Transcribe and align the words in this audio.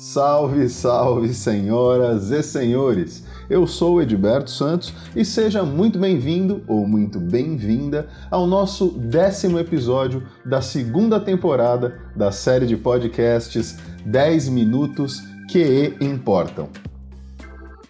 Salve, 0.00 0.66
salve, 0.70 1.34
senhoras 1.34 2.30
e 2.30 2.42
senhores! 2.42 3.22
Eu 3.50 3.66
sou 3.66 4.00
Edberto 4.00 4.50
Santos 4.50 4.94
e 5.14 5.26
seja 5.26 5.62
muito 5.62 5.98
bem-vindo 5.98 6.62
ou 6.66 6.88
muito 6.88 7.20
bem-vinda 7.20 8.08
ao 8.30 8.46
nosso 8.46 8.92
décimo 8.92 9.58
episódio 9.58 10.26
da 10.42 10.62
segunda 10.62 11.20
temporada 11.20 12.00
da 12.16 12.32
série 12.32 12.64
de 12.64 12.78
podcasts 12.78 13.76
10 14.06 14.48
Minutos 14.48 15.20
que 15.50 15.94
Importam. 16.00 16.70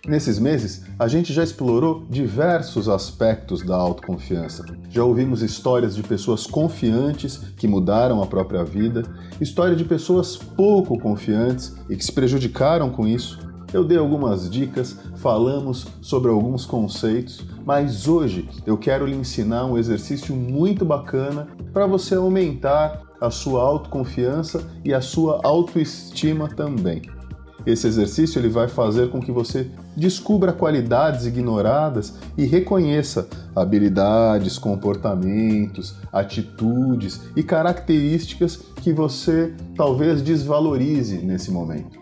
Nesses 0.06 0.38
meses, 0.38 0.82
a 0.98 1.06
gente 1.06 1.30
já 1.30 1.44
explorou 1.44 2.06
diversos 2.08 2.88
aspectos 2.88 3.62
da 3.62 3.76
autoconfiança. 3.76 4.64
Já 4.88 5.04
ouvimos 5.04 5.42
histórias 5.42 5.94
de 5.94 6.02
pessoas 6.02 6.46
confiantes 6.46 7.36
que 7.56 7.68
mudaram 7.68 8.22
a 8.22 8.26
própria 8.26 8.64
vida, 8.64 9.02
história 9.38 9.76
de 9.76 9.84
pessoas 9.84 10.36
pouco 10.36 10.98
confiantes 10.98 11.76
e 11.88 11.96
que 11.96 12.04
se 12.04 12.12
prejudicaram 12.12 12.88
com 12.88 13.06
isso. 13.06 13.38
Eu 13.74 13.84
dei 13.84 13.98
algumas 13.98 14.48
dicas, 14.48 14.96
falamos 15.16 15.86
sobre 16.00 16.30
alguns 16.30 16.64
conceitos, 16.64 17.44
mas 17.64 18.08
hoje 18.08 18.48
eu 18.66 18.78
quero 18.78 19.04
lhe 19.04 19.14
ensinar 19.14 19.66
um 19.66 19.76
exercício 19.76 20.34
muito 20.34 20.82
bacana 20.82 21.46
para 21.74 21.86
você 21.86 22.14
aumentar 22.14 23.02
a 23.20 23.30
sua 23.30 23.62
autoconfiança 23.62 24.66
e 24.82 24.94
a 24.94 25.02
sua 25.02 25.40
autoestima 25.44 26.48
também. 26.48 27.02
Esse 27.66 27.86
exercício 27.86 28.38
ele 28.38 28.48
vai 28.48 28.68
fazer 28.68 29.10
com 29.10 29.20
que 29.20 29.30
você 29.30 29.70
descubra 30.00 30.52
qualidades 30.52 31.26
ignoradas 31.26 32.14
e 32.36 32.46
reconheça 32.46 33.28
habilidades, 33.54 34.58
comportamentos, 34.58 35.94
atitudes 36.10 37.20
e 37.36 37.42
características 37.42 38.56
que 38.76 38.94
você 38.94 39.54
talvez 39.76 40.22
desvalorize 40.22 41.18
nesse 41.18 41.50
momento. 41.50 42.00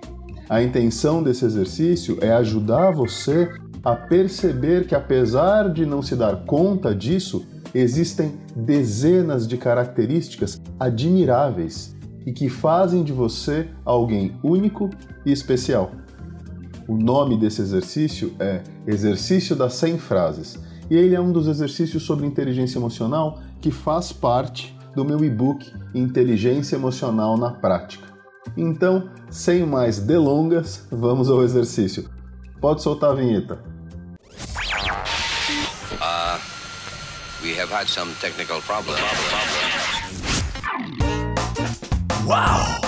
A 0.48 0.62
intenção 0.62 1.22
desse 1.22 1.44
exercício 1.44 2.16
é 2.20 2.32
ajudar 2.32 2.92
você 2.92 3.50
a 3.84 3.96
perceber 3.96 4.86
que, 4.86 4.94
apesar 4.94 5.68
de 5.72 5.84
não 5.84 6.00
se 6.00 6.14
dar 6.14 6.44
conta 6.46 6.94
disso, 6.94 7.44
existem 7.74 8.34
dezenas 8.55 9.46
de 9.46 9.56
características 9.56 10.60
admiráveis 10.78 11.96
e 12.24 12.33
que 12.33 12.48
fazem 12.48 13.02
de 13.02 13.12
você 13.12 13.68
alguém 13.84 14.36
único 14.42 14.88
e 15.27 15.33
especial. 15.33 15.90
O 16.89 16.97
nome 16.97 17.36
desse 17.36 17.61
exercício 17.61 18.34
é 18.41 18.62
Exercício 18.86 19.55
das 19.55 19.75
100 19.75 19.98
Frases, 19.98 20.58
e 20.91 20.97
ele 20.97 21.14
é 21.14 21.20
um 21.20 21.30
dos 21.30 21.47
exercícios 21.47 22.03
sobre 22.03 22.27
inteligência 22.27 22.78
emocional 22.78 23.42
que 23.61 23.70
faz 23.70 24.11
parte 24.11 24.75
do 24.97 25.05
meu 25.05 25.22
e-book 25.22 25.70
Inteligência 25.95 26.77
Emocional 26.77 27.36
na 27.36 27.50
Prática. 27.50 28.08
Então, 28.56 29.11
sem 29.28 29.67
mais 29.67 29.98
delongas, 29.98 30.86
vamos 30.91 31.28
ao 31.28 31.45
exercício. 31.45 32.08
Pode 32.58 32.83
soltar 32.83 33.11
a 33.11 33.14
vinheta. 33.14 33.62
Uh, 36.00 36.39
we 37.42 37.52
have 37.61 37.70
had 37.70 37.86
some 37.86 38.11
technical 38.19 38.62
problems. 38.62 38.98
Uau! 42.27 42.88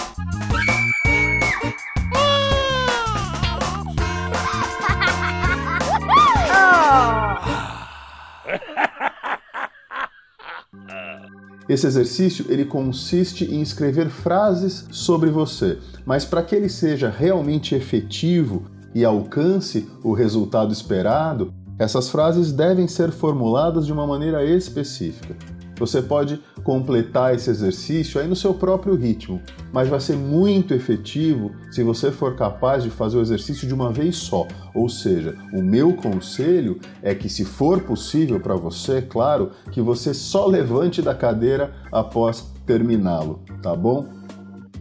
Esse 11.71 11.87
exercício 11.87 12.47
ele 12.49 12.65
consiste 12.65 13.45
em 13.45 13.63
escrever 13.63 14.11
frases 14.11 14.87
sobre 14.91 15.31
você, 15.31 15.79
mas 16.05 16.25
para 16.25 16.43
que 16.43 16.53
ele 16.53 16.69
seja 16.69 17.09
realmente 17.09 17.77
efetivo 17.77 18.65
e 18.93 19.05
alcance 19.05 19.89
o 20.03 20.13
resultado 20.13 20.73
esperado, 20.73 21.55
essas 21.79 22.11
frases 22.11 22.51
devem 22.51 22.89
ser 22.89 23.13
formuladas 23.13 23.87
de 23.87 23.93
uma 23.93 24.05
maneira 24.05 24.45
específica. 24.45 25.37
Você 25.81 26.03
pode 26.03 26.39
completar 26.63 27.35
esse 27.35 27.49
exercício 27.49 28.21
aí 28.21 28.29
no 28.29 28.37
seu 28.37 28.53
próprio 28.53 28.95
ritmo, 28.95 29.41
mas 29.73 29.89
vai 29.89 29.99
ser 29.99 30.15
muito 30.15 30.75
efetivo 30.75 31.53
se 31.71 31.83
você 31.83 32.13
for 32.13 32.37
capaz 32.37 32.83
de 32.83 32.91
fazer 32.91 33.17
o 33.17 33.23
exercício 33.23 33.67
de 33.67 33.73
uma 33.73 33.91
vez 33.91 34.17
só. 34.17 34.47
Ou 34.75 34.91
seja, 34.91 35.35
o 35.55 35.63
meu 35.63 35.95
conselho 35.95 36.79
é 37.03 37.15
que, 37.15 37.31
se 37.31 37.47
for 37.47 37.81
possível 37.81 38.39
para 38.39 38.55
você, 38.55 39.01
claro, 39.01 39.53
que 39.73 39.81
você 39.81 40.13
só 40.13 40.47
levante 40.47 41.01
da 41.01 41.15
cadeira 41.15 41.73
após 41.91 42.53
terminá-lo, 42.67 43.41
tá 43.63 43.75
bom? 43.75 44.21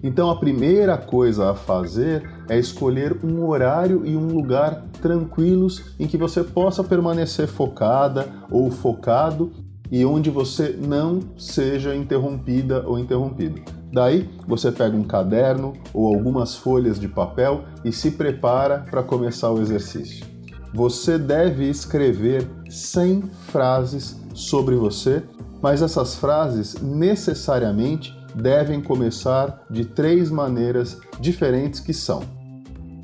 Então 0.04 0.30
a 0.30 0.36
primeira 0.36 0.98
coisa 0.98 1.52
a 1.52 1.56
fazer 1.56 2.30
é 2.50 2.58
escolher 2.58 3.18
um 3.24 3.48
horário 3.48 4.06
e 4.06 4.16
um 4.18 4.28
lugar 4.28 4.84
tranquilos 5.02 5.94
em 5.98 6.08
que 6.08 6.18
você 6.18 6.44
possa 6.44 6.84
permanecer 6.84 7.48
focada 7.48 8.28
ou 8.52 8.70
focado 8.70 9.52
e 9.92 10.06
onde 10.06 10.30
você 10.30 10.78
não 10.80 11.20
seja 11.38 11.96
interrompida 11.96 12.84
ou 12.86 13.00
interrompido. 13.00 13.62
Daí 13.92 14.30
você 14.48 14.72
pega 14.72 14.96
um 14.96 15.04
caderno 15.04 15.74
ou 15.94 16.14
algumas 16.14 16.56
folhas 16.56 17.00
de 17.00 17.08
papel 17.08 17.64
e 17.84 17.92
se 17.92 18.12
prepara 18.12 18.86
para 18.90 19.02
começar 19.02 19.52
o 19.52 19.62
exercício. 19.62 20.26
Você 20.74 21.18
deve 21.18 21.68
escrever 21.68 22.48
100 22.70 23.24
frases 23.48 24.20
sobre 24.36 24.76
você, 24.76 25.24
mas 25.62 25.82
essas 25.82 26.16
frases 26.16 26.80
necessariamente 26.82 28.16
devem 28.36 28.80
começar 28.80 29.66
de 29.70 29.84
três 29.84 30.30
maneiras 30.30 31.00
diferentes 31.20 31.80
que 31.80 31.94
são: 31.94 32.22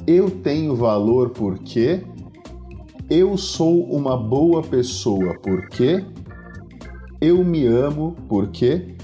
eu 0.06 0.30
tenho 0.30 0.76
valor 0.76 1.32
porque, 1.32 2.04
eu 3.10 3.38
sou 3.38 3.84
uma 3.86 4.16
boa 4.16 4.62
pessoa 4.62 5.36
porque 5.42 6.06
eu 7.26 7.44
me 7.44 7.66
amo 7.66 8.16
porque. 8.30 8.96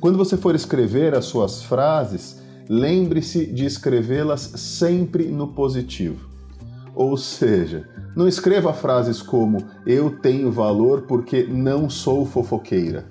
Quando 0.00 0.18
você 0.18 0.36
for 0.36 0.54
escrever 0.54 1.14
as 1.14 1.26
suas 1.26 1.62
frases, 1.62 2.42
lembre-se 2.68 3.46
de 3.46 3.64
escrevê-las 3.64 4.40
sempre 4.40 5.26
no 5.28 5.48
positivo. 5.48 6.28
Ou 6.94 7.16
seja, 7.16 7.88
não 8.16 8.26
escreva 8.26 8.72
frases 8.72 9.22
como 9.22 9.64
eu 9.86 10.18
tenho 10.18 10.50
valor 10.50 11.02
porque 11.02 11.44
não 11.44 11.88
sou 11.88 12.26
fofoqueira. 12.26 13.06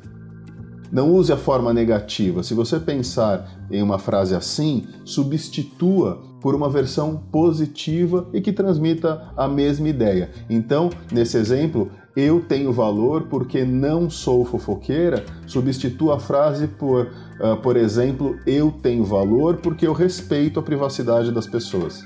Não 0.92 1.14
use 1.14 1.32
a 1.32 1.38
forma 1.38 1.74
negativa. 1.74 2.44
Se 2.44 2.54
você 2.54 2.78
pensar 2.78 3.50
em 3.72 3.82
uma 3.82 3.98
frase 3.98 4.36
assim, 4.36 4.86
substitua 5.06 6.22
por 6.42 6.54
uma 6.54 6.70
versão 6.70 7.24
positiva 7.32 8.28
e 8.34 8.42
que 8.42 8.52
transmita 8.52 9.32
a 9.38 9.48
mesma 9.48 9.88
ideia. 9.88 10.32
Então, 10.50 10.90
nesse 11.10 11.38
exemplo, 11.38 11.90
eu 12.16 12.42
tenho 12.42 12.72
valor 12.72 13.24
porque 13.24 13.64
não 13.64 14.10
sou 14.10 14.44
fofoqueira, 14.46 15.26
substitua 15.46 16.16
a 16.16 16.20
frase 16.20 16.68
por, 16.68 17.08
uh, 17.40 17.58
por 17.62 17.78
exemplo, 17.78 18.38
eu 18.46 18.72
tenho 18.72 19.04
valor 19.04 19.58
porque 19.58 19.88
eu 19.88 19.94
respeito 19.94 20.60
a 20.60 20.64
privacidade 20.64 21.32
das 21.32 21.48
pessoas. 21.48 22.04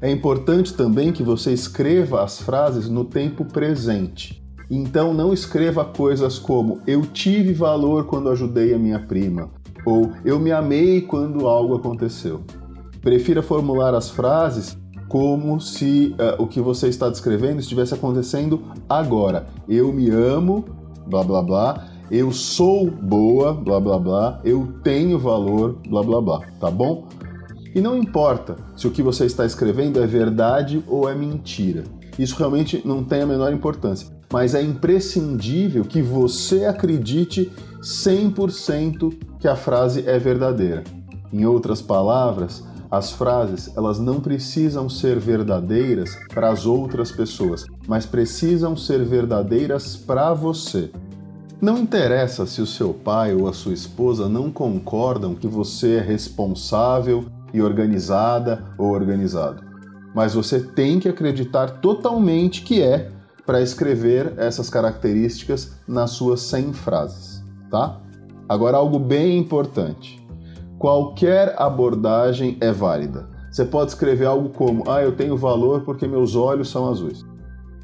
É 0.00 0.10
importante 0.10 0.74
também 0.74 1.12
que 1.12 1.22
você 1.22 1.52
escreva 1.52 2.22
as 2.22 2.40
frases 2.40 2.88
no 2.88 3.04
tempo 3.04 3.44
presente. 3.44 4.44
Então 4.70 5.14
não 5.14 5.32
escreva 5.32 5.84
coisas 5.84 6.38
como 6.38 6.82
eu 6.86 7.02
tive 7.02 7.52
valor 7.54 8.04
quando 8.04 8.28
ajudei 8.28 8.74
a 8.74 8.78
minha 8.78 8.98
prima 8.98 9.50
ou 9.86 10.12
eu 10.24 10.38
me 10.40 10.50
amei 10.50 11.00
quando 11.00 11.46
algo 11.46 11.76
aconteceu. 11.76 12.42
Prefira 13.00 13.40
formular 13.40 13.94
as 13.94 14.10
frases 14.10 14.76
como 15.08 15.60
se 15.60 16.14
uh, 16.18 16.42
o 16.42 16.46
que 16.46 16.60
você 16.60 16.88
está 16.88 17.08
descrevendo 17.08 17.60
estivesse 17.60 17.94
acontecendo 17.94 18.62
agora. 18.88 19.46
Eu 19.68 19.92
me 19.92 20.10
amo, 20.10 20.64
blá 21.06 21.22
blá 21.22 21.42
blá. 21.42 21.84
Eu 22.10 22.30
sou 22.32 22.90
boa, 22.90 23.52
blá 23.52 23.80
blá 23.80 23.98
blá. 23.98 24.40
Eu 24.44 24.74
tenho 24.82 25.18
valor, 25.18 25.76
blá 25.88 26.02
blá 26.02 26.20
blá. 26.20 26.40
Tá 26.60 26.70
bom? 26.70 27.06
E 27.74 27.80
não 27.80 27.96
importa 27.96 28.56
se 28.76 28.86
o 28.86 28.90
que 28.90 29.02
você 29.02 29.26
está 29.26 29.44
escrevendo 29.44 30.02
é 30.02 30.06
verdade 30.06 30.82
ou 30.86 31.08
é 31.08 31.14
mentira. 31.14 31.84
Isso 32.18 32.36
realmente 32.36 32.80
não 32.84 33.04
tem 33.04 33.22
a 33.22 33.26
menor 33.26 33.52
importância. 33.52 34.08
Mas 34.32 34.54
é 34.54 34.62
imprescindível 34.62 35.84
que 35.84 36.00
você 36.00 36.64
acredite 36.64 37.52
100% 37.80 39.12
que 39.38 39.46
a 39.46 39.54
frase 39.54 40.04
é 40.06 40.18
verdadeira. 40.18 40.82
Em 41.32 41.44
outras 41.44 41.82
palavras, 41.82 42.64
as 42.90 43.12
frases, 43.12 43.76
elas 43.76 43.98
não 43.98 44.20
precisam 44.20 44.88
ser 44.88 45.18
verdadeiras 45.18 46.16
para 46.32 46.50
as 46.50 46.66
outras 46.66 47.10
pessoas, 47.10 47.64
mas 47.86 48.06
precisam 48.06 48.76
ser 48.76 49.04
verdadeiras 49.04 49.96
para 49.96 50.32
você. 50.32 50.90
Não 51.60 51.78
interessa 51.78 52.46
se 52.46 52.60
o 52.60 52.66
seu 52.66 52.92
pai 52.92 53.34
ou 53.34 53.48
a 53.48 53.52
sua 53.52 53.72
esposa 53.72 54.28
não 54.28 54.50
concordam 54.50 55.34
que 55.34 55.48
você 55.48 55.96
é 55.96 56.00
responsável 56.00 57.24
e 57.52 57.62
organizada 57.62 58.62
ou 58.76 58.90
organizado. 58.90 59.62
Mas 60.14 60.34
você 60.34 60.60
tem 60.60 61.00
que 61.00 61.08
acreditar 61.08 61.80
totalmente 61.80 62.62
que 62.62 62.82
é 62.82 63.10
para 63.46 63.62
escrever 63.62 64.34
essas 64.36 64.68
características 64.68 65.72
nas 65.86 66.10
suas 66.10 66.40
100 66.42 66.72
frases, 66.72 67.42
tá? 67.70 68.00
Agora 68.48 68.76
algo 68.76 68.98
bem 68.98 69.38
importante. 69.38 70.25
Qualquer 70.78 71.54
abordagem 71.56 72.58
é 72.60 72.70
válida. 72.70 73.28
Você 73.50 73.64
pode 73.64 73.92
escrever 73.92 74.26
algo 74.26 74.50
como: 74.50 74.84
Ah, 74.86 75.02
eu 75.02 75.12
tenho 75.12 75.36
valor 75.36 75.80
porque 75.82 76.06
meus 76.06 76.36
olhos 76.36 76.68
são 76.68 76.88
azuis. 76.90 77.24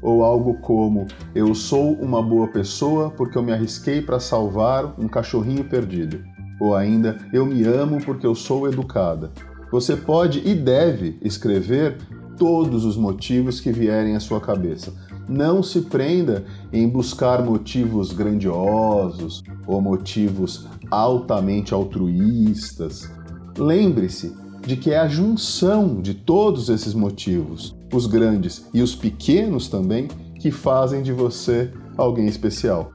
Ou 0.01 0.23
algo 0.23 0.59
como: 0.59 1.07
Eu 1.33 1.55
sou 1.55 1.93
uma 1.93 2.21
boa 2.21 2.47
pessoa 2.49 3.09
porque 3.09 3.35
eu 3.35 3.41
me 3.41 3.51
arrisquei 3.51 4.01
para 4.01 4.19
salvar 4.19 4.93
um 4.99 5.07
cachorrinho 5.07 5.63
perdido. 5.63 6.21
Ou 6.59 6.75
ainda: 6.75 7.17
Eu 7.33 7.45
me 7.45 7.63
amo 7.63 8.03
porque 8.05 8.27
eu 8.27 8.35
sou 8.35 8.67
educada. 8.67 9.31
Você 9.71 9.95
pode 9.95 10.47
e 10.47 10.53
deve 10.53 11.17
escrever 11.23 11.97
todos 12.37 12.85
os 12.85 12.95
motivos 12.95 13.59
que 13.59 13.71
vierem 13.71 14.15
à 14.15 14.19
sua 14.19 14.39
cabeça. 14.39 14.93
Não 15.27 15.63
se 15.63 15.81
prenda 15.81 16.45
em 16.71 16.87
buscar 16.87 17.43
motivos 17.43 18.11
grandiosos 18.11 19.43
ou 19.65 19.81
motivos 19.81 20.67
altamente 20.91 21.73
altruístas. 21.73 23.09
Lembre-se 23.57 24.35
de 24.65 24.77
que 24.77 24.91
é 24.91 24.99
a 24.99 25.07
junção 25.07 26.01
de 26.01 26.13
todos 26.13 26.69
esses 26.69 26.93
motivos, 26.93 27.75
os 27.93 28.05
grandes 28.05 28.67
e 28.73 28.81
os 28.81 28.95
pequenos 28.95 29.67
também, 29.67 30.07
que 30.39 30.51
fazem 30.51 31.01
de 31.01 31.11
você 31.11 31.71
alguém 31.97 32.25
especial. 32.25 32.91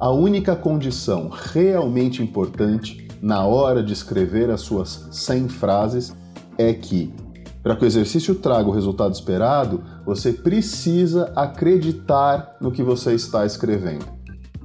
A 0.00 0.10
única 0.10 0.54
condição 0.54 1.28
realmente 1.28 2.22
importante 2.22 3.08
na 3.20 3.44
hora 3.44 3.82
de 3.82 3.92
escrever 3.92 4.50
as 4.50 4.60
suas 4.60 5.08
100 5.10 5.48
frases 5.48 6.16
é 6.56 6.72
que, 6.72 7.12
para 7.62 7.76
que 7.76 7.84
o 7.84 7.86
exercício 7.86 8.34
traga 8.34 8.68
o 8.68 8.72
resultado 8.72 9.12
esperado, 9.12 9.82
você 10.04 10.32
precisa 10.32 11.32
acreditar 11.34 12.56
no 12.60 12.70
que 12.70 12.82
você 12.82 13.14
está 13.14 13.44
escrevendo. 13.44 14.06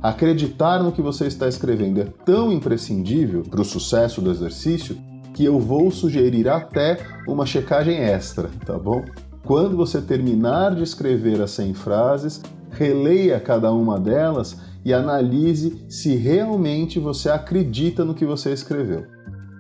Acreditar 0.02 0.84
no 0.84 0.92
que 0.92 1.02
você 1.02 1.28
está 1.28 1.48
escrevendo 1.48 2.02
é 2.02 2.06
tão 2.26 2.52
imprescindível 2.52 3.44
para 3.44 3.62
o 3.62 3.66
sucesso 3.66 4.22
do 4.22 4.32
exercício 4.32 4.98
que 5.34 5.44
eu 5.46 5.60
vou 5.60 5.90
sugerir 5.90 6.48
até 6.48 7.00
uma 7.28 7.46
checagem 7.46 7.98
extra, 7.98 8.50
tá 8.66 8.78
bom? 8.78 9.04
Quando 9.46 9.76
você 9.76 10.02
terminar 10.02 10.76
de 10.76 10.84
escrever 10.84 11.42
as 11.42 11.52
100 11.52 11.74
frases, 11.74 12.42
releia 12.72 13.40
cada 13.40 13.72
uma 13.72 14.00
delas 14.00 14.58
e 14.86 14.94
analise 14.94 15.86
se 15.90 16.16
realmente 16.16 17.00
você 17.00 17.30
acredita 17.30 18.06
no 18.06 18.14
que 18.14 18.26
você 18.26 18.52
escreveu. 18.52 19.06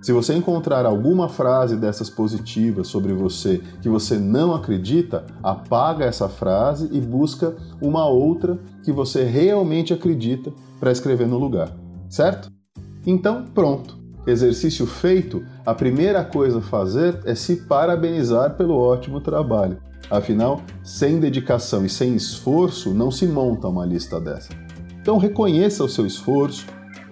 Se 0.03 0.11
você 0.11 0.35
encontrar 0.35 0.85
alguma 0.85 1.29
frase 1.29 1.77
dessas 1.77 2.09
positivas 2.09 2.89
sobre 2.89 3.13
você 3.13 3.61
que 3.81 3.87
você 3.87 4.17
não 4.17 4.53
acredita, 4.53 5.25
apaga 5.41 6.03
essa 6.03 6.27
frase 6.27 6.89
e 6.91 6.99
busca 6.99 7.55
uma 7.81 8.05
outra 8.05 8.59
que 8.83 8.91
você 8.91 9.23
realmente 9.23 9.93
acredita 9.93 10.51
para 10.77 10.91
escrever 10.91 11.25
no 11.25 11.37
lugar, 11.39 11.73
certo? 12.09 12.51
Então, 13.07 13.45
pronto. 13.45 13.97
Exercício 14.27 14.85
feito, 14.85 15.41
a 15.65 15.73
primeira 15.73 16.25
coisa 16.25 16.59
a 16.59 16.61
fazer 16.61 17.21
é 17.23 17.33
se 17.33 17.65
parabenizar 17.65 18.57
pelo 18.57 18.75
ótimo 18.75 19.21
trabalho. 19.21 19.77
Afinal, 20.11 20.61
sem 20.83 21.17
dedicação 21.17 21.85
e 21.85 21.89
sem 21.89 22.13
esforço, 22.13 22.93
não 22.93 23.09
se 23.09 23.25
monta 23.25 23.69
uma 23.69 23.85
lista 23.85 24.19
dessa. 24.19 24.49
Então, 25.01 25.17
reconheça 25.17 25.81
o 25.81 25.89
seu 25.89 26.05
esforço, 26.05 26.65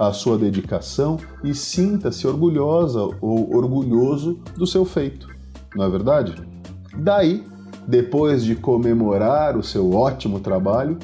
a 0.08 0.14
sua 0.14 0.38
dedicação 0.38 1.18
e 1.44 1.54
sinta-se 1.54 2.26
orgulhosa 2.26 3.02
ou 3.22 3.56
orgulhoso 3.56 4.40
do 4.58 4.66
seu 4.66 4.84
feito. 4.84 5.28
Não 5.76 5.86
é 5.86 5.90
verdade? 5.90 6.36
Daí, 6.98 7.44
depois 7.88 8.44
de 8.44 8.56
comemorar 8.56 9.56
o 9.56 9.64
seu 9.64 9.94
ótimo 9.94 10.40
trabalho, 10.40 10.98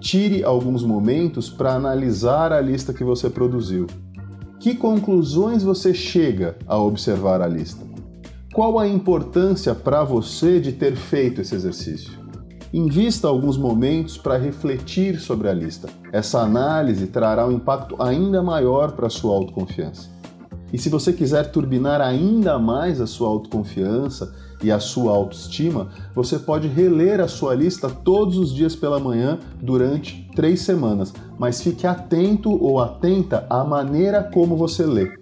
tire 0.00 0.44
alguns 0.44 0.84
momentos 0.84 1.48
para 1.48 1.74
analisar 1.74 2.52
a 2.52 2.60
lista 2.60 2.92
que 2.92 3.02
você 3.02 3.30
produziu 3.30 3.86
que 4.62 4.76
conclusões 4.76 5.64
você 5.64 5.92
chega 5.92 6.56
ao 6.68 6.86
observar 6.86 7.42
a 7.42 7.48
lista? 7.48 7.84
Qual 8.54 8.78
a 8.78 8.86
importância 8.86 9.74
para 9.74 10.04
você 10.04 10.60
de 10.60 10.70
ter 10.70 10.94
feito 10.94 11.40
esse 11.40 11.52
exercício? 11.52 12.21
Invista 12.72 13.28
alguns 13.28 13.58
momentos 13.58 14.16
para 14.16 14.38
refletir 14.38 15.20
sobre 15.20 15.46
a 15.46 15.52
lista. 15.52 15.90
Essa 16.10 16.40
análise 16.40 17.06
trará 17.06 17.46
um 17.46 17.52
impacto 17.52 17.96
ainda 18.02 18.42
maior 18.42 18.92
para 18.92 19.08
a 19.08 19.10
sua 19.10 19.34
autoconfiança. 19.34 20.08
E 20.72 20.78
se 20.78 20.88
você 20.88 21.12
quiser 21.12 21.50
turbinar 21.52 22.00
ainda 22.00 22.58
mais 22.58 22.98
a 22.98 23.06
sua 23.06 23.28
autoconfiança 23.28 24.34
e 24.62 24.72
a 24.72 24.80
sua 24.80 25.12
autoestima, 25.12 25.90
você 26.14 26.38
pode 26.38 26.66
reler 26.66 27.20
a 27.20 27.28
sua 27.28 27.54
lista 27.54 27.90
todos 27.90 28.38
os 28.38 28.54
dias 28.54 28.74
pela 28.74 28.98
manhã 28.98 29.38
durante 29.60 30.26
três 30.34 30.62
semanas, 30.62 31.12
mas 31.38 31.60
fique 31.60 31.86
atento 31.86 32.50
ou 32.50 32.80
atenta 32.80 33.46
à 33.50 33.62
maneira 33.62 34.22
como 34.22 34.56
você 34.56 34.86
lê. 34.86 35.12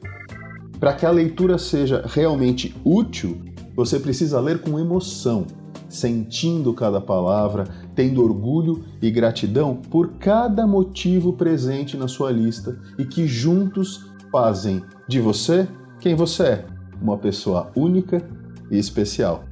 Para 0.79 0.93
que 0.93 1.05
a 1.05 1.11
leitura 1.11 1.58
seja 1.58 2.05
realmente 2.06 2.76
útil, 2.85 3.41
você 3.75 3.99
precisa 3.99 4.38
ler 4.38 4.61
com 4.61 4.79
emoção, 4.79 5.47
sentindo 5.90 6.72
cada 6.72 7.00
palavra, 7.00 7.64
tendo 7.94 8.25
orgulho 8.25 8.84
e 9.02 9.10
gratidão 9.10 9.76
por 9.76 10.14
cada 10.14 10.66
motivo 10.66 11.34
presente 11.34 11.96
na 11.96 12.08
sua 12.08 12.31
lista 12.31 12.78
e 12.98 13.04
que 13.04 13.26
juntos 13.26 14.06
fazem 14.31 14.82
de 15.06 15.20
você 15.20 15.69
quem 16.00 16.14
você 16.14 16.42
é, 16.44 16.64
uma 17.00 17.19
pessoa 17.19 17.70
única 17.76 18.26
e 18.70 18.78
especial. 18.78 19.44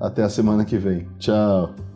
Até 0.00 0.24
a 0.24 0.28
semana 0.28 0.64
que 0.64 0.76
vem. 0.76 1.06
Tchau! 1.18 1.93